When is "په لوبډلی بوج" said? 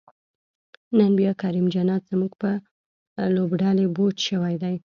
2.41-4.15